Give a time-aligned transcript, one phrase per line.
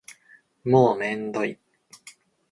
[0.63, 1.59] もうめんどい